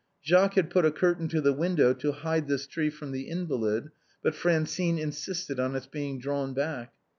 Jacques 0.23 0.55
had 0.55 0.71
put 0.71 0.83
a 0.83 0.89
curtain 0.89 1.27
to 1.27 1.41
the 1.41 1.53
window 1.53 1.93
to 1.93 2.11
hide 2.11 2.47
this 2.47 2.65
tree 2.65 2.89
from 2.89 3.11
the 3.11 3.29
invalid, 3.29 3.91
but 4.23 4.33
Fran 4.33 4.65
cine 4.65 4.97
insisted 4.97 5.59
on 5.59 5.75
its 5.75 5.85
being 5.85 6.17
drawn 6.17 6.55
back. 6.55 6.91